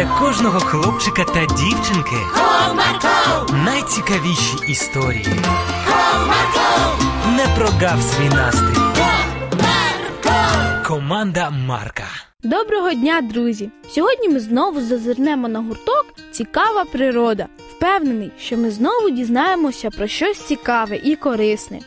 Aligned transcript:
для 0.00 0.18
кожного 0.18 0.60
хлопчика 0.60 1.24
та 1.24 1.46
дівчинки 1.46 2.16
Comarco, 2.34 3.64
найцікавіші 3.64 4.56
історії. 4.68 5.26
Comarco, 5.88 7.36
Не 7.36 7.46
прогав 7.56 8.02
свій 8.02 8.28
настрій. 8.28 8.80
Comarco. 8.96 10.86
Команда 10.86 11.50
Марка. 11.50 12.04
Доброго 12.42 12.92
дня, 12.92 13.20
друзі! 13.20 13.70
Сьогодні 13.90 14.28
ми 14.28 14.40
знову 14.40 14.80
зазирнемо 14.80 15.48
на 15.48 15.58
гурток 15.60 16.06
Цікава 16.32 16.84
природа. 16.84 17.46
Впевнений, 17.76 18.32
що 18.38 18.56
ми 18.56 18.70
знову 18.70 19.10
дізнаємося 19.10 19.90
про 19.90 20.06
щось 20.06 20.38
цікаве 20.40 20.96
і 20.96 21.16
корисне. 21.16 21.80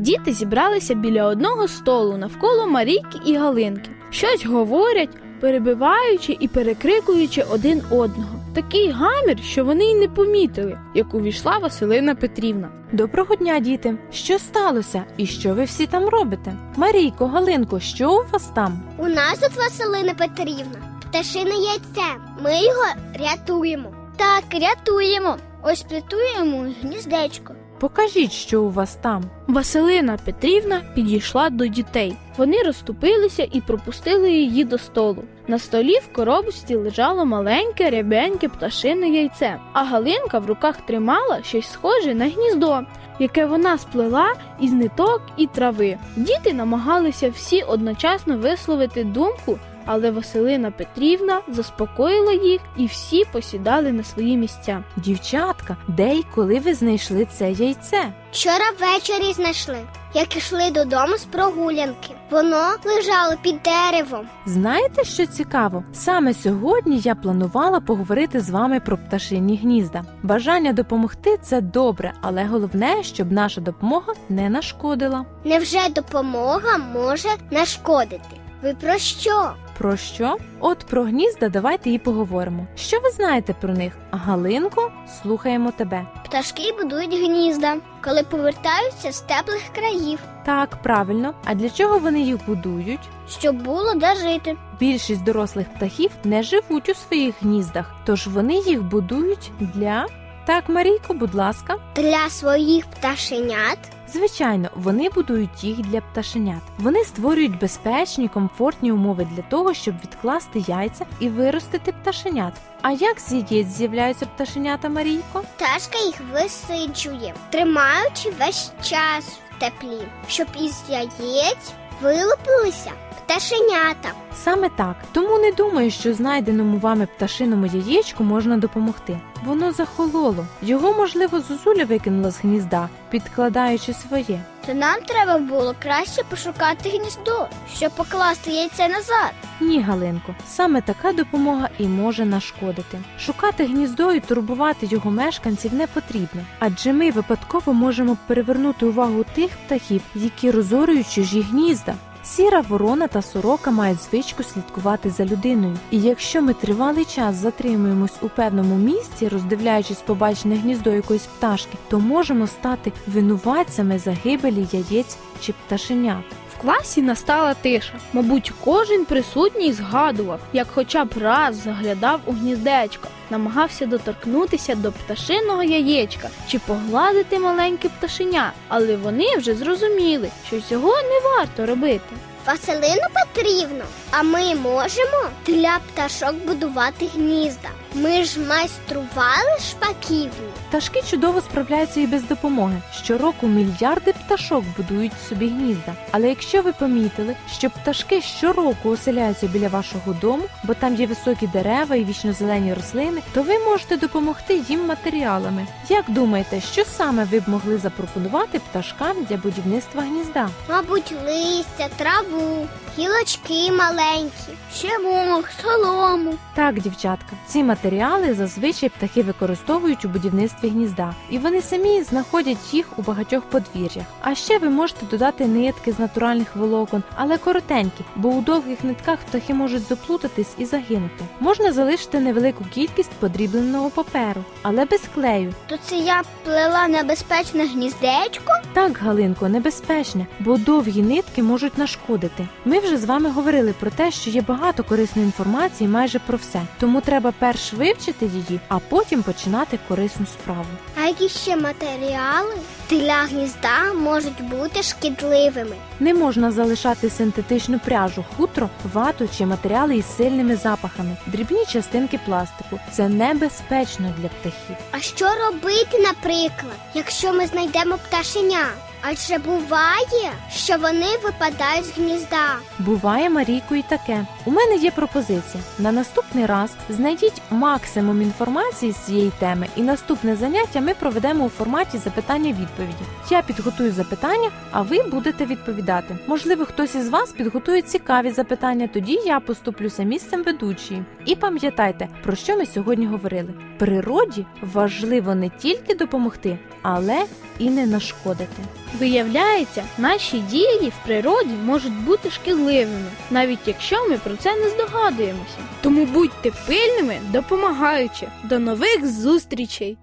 Діти 0.00 0.32
зібралися 0.32 0.94
біля 0.94 1.24
одного 1.26 1.68
столу 1.68 2.16
навколо 2.16 2.66
Марійки 2.66 3.18
і 3.26 3.36
Галинки. 3.36 3.90
Щось 4.10 4.46
говорять, 4.46 5.08
перебиваючи 5.40 6.36
і 6.40 6.48
перекрикуючи 6.48 7.42
один 7.42 7.82
одного. 7.90 8.40
Такий 8.54 8.90
гамір, 8.90 9.38
що 9.42 9.64
вони 9.64 9.84
й 9.84 9.94
не 9.94 10.08
помітили, 10.08 10.78
як 10.94 11.14
увійшла 11.14 11.58
Василина 11.58 12.14
Петрівна. 12.14 12.68
Доброго 12.92 13.34
дня, 13.36 13.58
діти! 13.58 13.98
Що 14.12 14.38
сталося 14.38 15.04
і 15.16 15.26
що 15.26 15.54
ви 15.54 15.64
всі 15.64 15.86
там 15.86 16.04
робите? 16.08 16.52
Марійко, 16.76 17.26
Галинко, 17.26 17.80
що 17.80 18.12
у 18.12 18.32
вас 18.32 18.46
там? 18.54 18.82
У 18.98 19.08
нас 19.08 19.38
тут 19.38 19.56
Василина 19.56 20.14
Петрівна. 20.14 20.78
Пташине 21.08 21.50
яйце. 21.50 22.10
Ми 22.44 22.52
його 22.52 22.84
рятуємо. 23.20 23.90
Так, 24.16 24.44
рятуємо. 24.62 25.36
Ось 25.62 25.82
плетуємо 25.82 26.66
гніздечко. 26.82 27.54
Покажіть, 27.80 28.32
що 28.32 28.62
у 28.62 28.70
вас 28.70 28.94
там. 28.94 29.22
Василина 29.46 30.18
Петрівна 30.24 30.82
підійшла 30.94 31.50
до 31.50 31.66
дітей. 31.66 32.16
Вони 32.36 32.62
розступилися 32.62 33.48
і 33.52 33.60
пропустили 33.60 34.32
її 34.32 34.64
до 34.64 34.78
столу. 34.78 35.22
На 35.48 35.58
столі 35.58 35.98
в 35.98 36.12
коробочці 36.12 36.76
лежало 36.76 37.24
маленьке 37.24 37.90
рябеньке 37.90 38.48
пташине 38.48 39.08
яйце, 39.08 39.58
а 39.72 39.84
Галинка 39.84 40.38
в 40.38 40.46
руках 40.46 40.76
тримала 40.76 41.42
щось 41.42 41.70
схоже 41.72 42.14
на 42.14 42.28
гніздо, 42.28 42.80
яке 43.18 43.46
вона 43.46 43.78
сплела 43.78 44.34
із 44.60 44.72
ниток 44.72 45.22
і 45.36 45.46
трави. 45.46 45.98
Діти 46.16 46.52
намагалися 46.52 47.30
всі 47.30 47.62
одночасно 47.62 48.38
висловити 48.38 49.04
думку, 49.04 49.58
але 49.86 50.10
Василина 50.10 50.70
Петрівна 50.70 51.40
заспокоїла 51.48 52.32
їх 52.32 52.60
і 52.76 52.86
всі 52.86 53.24
посідали 53.32 53.92
на 53.92 54.04
свої 54.04 54.36
місця. 54.36 54.84
Дівчатка, 54.96 55.76
де 55.88 56.14
й 56.14 56.24
коли 56.34 56.58
ви 56.58 56.74
знайшли 56.74 57.24
це 57.32 57.50
яйце? 57.52 58.12
Вчора 58.32 58.64
ввечері 58.80 59.32
знайшли, 59.32 59.78
як 60.14 60.36
ішли 60.36 60.70
додому 60.70 61.16
з 61.16 61.24
прогулянки. 61.24 62.10
Воно 62.30 62.62
лежало 62.84 63.34
під 63.42 63.56
деревом. 63.62 64.26
Знаєте, 64.46 65.04
що 65.04 65.26
цікаво? 65.26 65.84
Саме 65.92 66.34
сьогодні 66.34 66.98
я 66.98 67.14
планувала 67.14 67.80
поговорити 67.80 68.40
з 68.40 68.50
вами 68.50 68.80
про 68.80 68.96
пташині 68.96 69.56
гнізда. 69.62 70.02
Бажання 70.22 70.72
допомогти 70.72 71.38
це 71.42 71.60
добре, 71.60 72.12
але 72.20 72.44
головне, 72.44 73.02
щоб 73.02 73.32
наша 73.32 73.60
допомога 73.60 74.12
не 74.28 74.50
нашкодила. 74.50 75.24
Невже 75.44 75.88
допомога 75.94 76.78
може 76.78 77.28
нашкодити? 77.50 78.28
Ви 78.62 78.74
про 78.74 78.98
що? 78.98 79.52
Про 79.80 79.96
що? 79.96 80.36
От 80.60 80.78
про 80.78 81.02
гнізда 81.02 81.48
давайте 81.48 81.90
і 81.90 81.98
поговоримо. 81.98 82.66
Що 82.76 83.00
ви 83.00 83.10
знаєте 83.10 83.54
про 83.60 83.74
них? 83.74 83.92
Галинко, 84.10 84.92
слухаємо 85.22 85.70
тебе. 85.70 86.06
Пташки 86.24 86.62
будують 86.82 87.14
гнізда, 87.14 87.76
коли 88.04 88.22
повертаються 88.22 89.12
з 89.12 89.20
теплих 89.20 89.62
країв, 89.74 90.18
Так, 90.46 90.82
правильно. 90.82 91.34
А 91.44 91.54
для 91.54 91.70
чого 91.70 91.98
вони 91.98 92.20
їх 92.20 92.36
будують? 92.46 93.00
щоб 93.28 93.62
було 93.62 93.94
де 93.94 94.14
жити. 94.14 94.56
Більшість 94.80 95.24
дорослих 95.24 95.74
птахів 95.74 96.10
не 96.24 96.42
живуть 96.42 96.88
у 96.88 96.94
своїх 96.94 97.34
гніздах, 97.42 97.94
тож 98.06 98.26
вони 98.26 98.54
їх 98.54 98.82
будують 98.82 99.52
для. 99.60 100.06
Так, 100.46 100.68
Марійко, 100.68 101.14
будь 101.14 101.34
ласка. 101.34 101.76
Для 101.96 102.30
своїх 102.30 102.86
пташенят 102.86 103.78
Звичайно, 104.12 104.68
вони 104.74 105.08
будують 105.08 105.64
їх 105.64 105.78
для 105.80 106.00
пташенят. 106.00 106.60
Вони 106.78 107.04
створюють 107.04 107.58
безпечні, 107.58 108.28
комфортні 108.28 108.92
умови 108.92 109.28
для 109.36 109.42
того, 109.42 109.74
щоб 109.74 109.94
відкласти 110.04 110.64
яйця 110.68 111.06
і 111.20 111.28
виростити 111.28 111.92
пташенят. 111.92 112.52
А 112.82 112.92
як 112.92 113.20
з 113.20 113.32
яєць 113.32 113.68
з'являються 113.68 114.26
пташенята, 114.26 114.88
Марійко? 114.88 115.42
пташка 115.56 115.98
їх 115.98 116.14
висиджує, 116.32 117.34
тримаючи 117.50 118.32
весь 118.40 118.72
час 118.82 119.38
в 119.56 119.60
теплі, 119.60 120.00
щоб 120.28 120.46
із 120.60 120.82
яєць 120.88 121.72
вилупилися 122.02 122.90
пташенята. 123.16 124.12
Саме 124.34 124.68
так. 124.68 124.96
Тому 125.12 125.38
не 125.38 125.52
думаю, 125.52 125.90
що 125.90 126.14
знайденому 126.14 126.78
вами 126.78 127.06
пташиному 127.16 127.66
яєчку 127.66 128.24
можна 128.24 128.56
допомогти. 128.56 129.20
Воно 129.44 129.72
захололо. 129.72 130.46
Його, 130.62 130.92
можливо, 130.92 131.40
зозуля 131.40 131.84
викинула 131.84 132.30
з 132.30 132.40
гнізда, 132.40 132.88
підкладаючи 133.10 133.92
своє. 133.92 134.40
То 134.66 134.74
нам 134.74 135.00
треба 135.06 135.38
було 135.38 135.74
краще 135.82 136.22
пошукати 136.22 136.88
гніздо, 136.88 137.48
щоб 137.74 137.92
покласти 137.92 138.50
яйце 138.50 138.88
назад. 138.88 139.32
Ні, 139.60 139.82
Галинко, 139.82 140.34
саме 140.46 140.80
така 140.80 141.12
допомога 141.12 141.68
і 141.78 141.86
може 141.86 142.24
нашкодити. 142.24 142.98
Шукати 143.18 143.64
гніздо 143.66 144.12
і 144.12 144.20
турбувати 144.20 144.86
його 144.86 145.10
мешканців 145.10 145.74
не 145.74 145.86
потрібно, 145.86 146.42
адже 146.58 146.92
ми 146.92 147.10
випадково 147.10 147.72
можемо 147.72 148.16
перевернути 148.26 148.86
увагу 148.86 149.24
тих 149.34 149.50
птахів, 149.66 150.02
які 150.14 150.50
розорюють 150.50 151.10
чужі 151.12 151.40
гнізда. 151.42 151.94
Сіра 152.24 152.60
ворона 152.60 153.06
та 153.06 153.22
сорока 153.22 153.70
мають 153.70 154.00
звичку 154.00 154.42
слідкувати 154.42 155.10
за 155.10 155.24
людиною, 155.24 155.76
і 155.90 156.00
якщо 156.00 156.42
ми 156.42 156.54
тривалий 156.54 157.04
час 157.04 157.34
затримуємось 157.34 158.16
у 158.22 158.28
певному 158.28 158.76
місці, 158.76 159.28
роздивляючись 159.28 160.00
побачене 160.00 160.56
гніздо 160.56 160.90
якоїсь 160.90 161.26
пташки, 161.26 161.78
то 161.88 162.00
можемо 162.00 162.46
стати 162.46 162.92
винуватцями 163.06 163.98
загибелі 163.98 164.66
яєць 164.72 165.18
чи 165.40 165.52
пташенят. 165.52 166.24
Класі 166.60 167.02
настала 167.02 167.54
тиша. 167.54 167.92
Мабуть, 168.12 168.52
кожен 168.64 169.04
присутній 169.04 169.72
згадував, 169.72 170.40
як 170.52 170.66
хоча 170.74 171.04
б 171.04 171.10
раз 171.20 171.56
заглядав 171.56 172.20
у 172.26 172.32
гніздечко, 172.32 173.08
намагався 173.30 173.86
доторкнутися 173.86 174.74
до 174.74 174.92
пташиного 174.92 175.62
яєчка 175.62 176.28
чи 176.48 176.58
погладити 176.58 177.38
маленьке 177.38 177.88
пташеня, 177.88 178.52
але 178.68 178.96
вони 178.96 179.36
вже 179.36 179.54
зрозуміли, 179.54 180.30
що 180.46 180.60
цього 180.60 180.92
не 181.02 181.20
варто 181.30 181.66
робити. 181.66 182.16
Василину 182.46 183.06
Петрівну, 183.14 183.84
а 184.10 184.22
ми 184.22 184.54
можемо 184.54 185.28
для 185.46 185.78
пташок 185.86 186.34
будувати 186.46 187.06
гнізда. 187.14 187.68
Ми 187.94 188.24
ж 188.24 188.40
майстрували 188.40 189.58
шпаківні. 189.70 190.49
Пташки 190.70 191.02
чудово 191.02 191.40
справляються 191.40 192.00
і 192.00 192.06
без 192.06 192.22
допомоги. 192.22 192.82
Щороку 193.02 193.46
мільярди 193.46 194.12
пташок 194.12 194.64
будують 194.76 195.12
собі 195.28 195.48
гнізда. 195.48 195.94
Але 196.10 196.28
якщо 196.28 196.62
ви 196.62 196.72
помітили, 196.72 197.36
що 197.52 197.70
пташки 197.70 198.20
щороку 198.20 198.90
оселяються 198.90 199.46
біля 199.46 199.68
вашого 199.68 200.12
дому, 200.12 200.42
бо 200.64 200.74
там 200.74 200.94
є 200.94 201.06
високі 201.06 201.46
дерева 201.46 201.96
і 201.96 202.04
вічнозелені 202.04 202.74
рослини, 202.74 203.20
то 203.34 203.42
ви 203.42 203.58
можете 203.58 203.96
допомогти 203.96 204.62
їм 204.68 204.86
матеріалами. 204.86 205.66
Як 205.88 206.04
думаєте, 206.08 206.60
що 206.60 206.84
саме 206.84 207.24
ви 207.24 207.40
б 207.40 207.48
могли 207.48 207.78
запропонувати 207.78 208.58
пташкам 208.58 209.16
для 209.28 209.36
будівництва 209.36 210.02
гнізда? 210.02 210.48
Мабуть, 210.68 211.14
листя, 211.26 211.88
траву, 211.96 212.66
гілочки 212.98 213.72
маленькі, 213.72 214.52
ще 214.74 214.98
мох, 214.98 215.44
солому. 215.62 216.34
Так, 216.54 216.80
дівчатка, 216.80 217.36
ці 217.46 217.62
матеріали 217.64 218.34
зазвичай 218.34 218.88
птахи 218.88 219.22
використовують 219.22 220.04
у 220.04 220.08
будівництві 220.08 220.59
гнізда, 220.68 221.14
і 221.30 221.38
вони 221.38 221.62
самі 221.62 222.02
знаходять 222.02 222.74
їх 222.74 222.98
у 222.98 223.02
багатьох 223.02 223.44
подвір'ях. 223.44 224.06
А 224.20 224.34
ще 224.34 224.58
ви 224.58 224.70
можете 224.70 225.06
додати 225.06 225.46
нитки 225.46 225.92
з 225.92 225.98
натуральних 225.98 226.56
волокон, 226.56 227.02
але 227.16 227.38
коротенькі, 227.38 228.04
бо 228.16 228.28
у 228.28 228.40
довгих 228.40 228.84
нитках 228.84 229.18
птахи 229.18 229.54
можуть 229.54 229.88
заплутатись 229.88 230.54
і 230.58 230.64
загинути. 230.64 231.24
Можна 231.40 231.72
залишити 231.72 232.20
невелику 232.20 232.64
кількість 232.74 233.10
подрібленого 233.10 233.90
паперу, 233.90 234.44
але 234.62 234.84
без 234.84 235.00
клею. 235.14 235.54
То 235.66 235.76
це 235.84 235.96
я 235.96 236.22
плела 236.44 236.88
небезпечне 236.88 237.66
гніздечко? 237.66 238.52
Так, 238.72 238.98
Галинко, 238.98 239.48
небезпечне, 239.48 240.26
бо 240.40 240.56
довгі 240.56 241.02
нитки 241.02 241.42
можуть 241.42 241.78
нашкодити. 241.78 242.48
Ми 242.64 242.78
вже 242.78 242.96
з 242.96 243.04
вами 243.04 243.30
говорили 243.30 243.74
про 243.80 243.90
те, 243.90 244.10
що 244.10 244.30
є 244.30 244.42
багато 244.42 244.84
корисної 244.84 245.26
інформації 245.26 245.88
майже 245.88 246.18
про 246.18 246.38
все. 246.38 246.60
Тому 246.80 247.00
треба 247.00 247.32
перш 247.38 247.72
вивчити 247.72 248.26
її, 248.26 248.60
а 248.68 248.78
потім 248.78 249.22
починати 249.22 249.78
корисну 249.88 250.26
справу. 250.26 250.49
А 250.96 251.06
які 251.06 251.28
ще 251.28 251.56
матеріали 251.56 252.54
для 252.90 253.14
гнізда 253.14 253.92
можуть 253.94 254.42
бути 254.42 254.82
шкідливими? 254.82 255.76
Не 256.00 256.14
можна 256.14 256.50
залишати 256.52 257.10
синтетичну 257.10 257.78
пряжу, 257.78 258.24
хутро, 258.36 258.68
вату 258.92 259.28
чи 259.38 259.46
матеріали 259.46 259.96
із 259.96 260.16
сильними 260.16 260.56
запахами, 260.56 261.16
дрібні 261.26 261.64
частинки 261.72 262.20
пластику. 262.26 262.80
Це 262.92 263.08
небезпечно 263.08 264.14
для 264.18 264.28
птахів. 264.28 264.76
А 264.90 265.00
що 265.00 265.26
робити, 265.46 265.98
наприклад, 265.98 266.76
якщо 266.94 267.32
ми 267.32 267.46
знайдемо 267.46 267.98
пташеня? 268.08 268.66
А 269.02 269.14
чи 269.14 269.38
буває, 269.38 270.32
що 270.52 270.76
вони 270.76 271.06
випадають 271.24 271.84
з 271.84 271.98
гнізда? 271.98 272.56
Буває, 272.78 273.30
Марійко, 273.30 273.74
і 273.74 273.82
таке. 273.82 274.26
У 274.44 274.50
мене 274.50 274.76
є 274.76 274.90
пропозиція. 274.90 275.62
На 275.78 275.92
наступний 275.92 276.46
раз 276.46 276.70
знайдіть 276.88 277.42
максимум 277.50 278.22
інформації 278.22 278.92
з 278.92 278.96
цієї 278.96 279.32
теми, 279.38 279.66
і 279.76 279.82
наступне 279.82 280.36
заняття 280.36 280.80
ми 280.80 280.94
проведемо 280.94 281.44
у 281.44 281.48
форматі 281.48 281.98
запитання-відповіді. 281.98 283.04
Я 283.30 283.42
підготую 283.42 283.92
запитання, 283.92 284.50
а 284.70 284.82
ви 284.82 285.02
будете 285.02 285.46
відповідати. 285.46 286.18
Можливо, 286.26 286.64
хтось 286.64 286.94
із 286.94 287.08
вас 287.08 287.32
підготує 287.32 287.82
цікаві 287.82 288.30
запитання, 288.30 288.88
тоді 288.92 289.12
я 289.12 289.40
поступлюся 289.40 290.02
місцем 290.02 290.42
ведучої. 290.42 291.04
І 291.26 291.36
пам'ятайте, 291.36 292.08
про 292.22 292.36
що 292.36 292.56
ми 292.56 292.66
сьогодні 292.66 293.06
говорили. 293.06 293.54
Природі 293.78 294.46
важливо 294.62 295.34
не 295.34 295.48
тільки 295.48 295.94
допомогти, 295.94 296.58
але 296.82 297.24
і 297.58 297.70
не 297.70 297.86
нашкодити. 297.86 298.62
Виявляється, 298.98 299.84
наші 299.98 300.38
дії 300.38 300.88
в 300.88 301.06
природі 301.06 301.50
можуть 301.64 301.92
бути 302.04 302.30
шкідливими, 302.30 303.10
навіть 303.30 303.58
якщо 303.66 304.08
ми 304.08 304.18
про 304.18 304.36
це 304.36 304.56
не 304.56 304.68
здогадуємося. 304.68 305.56
Тому 305.82 306.04
будьте 306.04 306.52
пильними, 306.66 307.18
допомагаючи. 307.32 308.28
До 308.44 308.58
нових 308.58 309.06
зустрічей! 309.06 309.96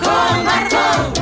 Комарко, 0.00 1.12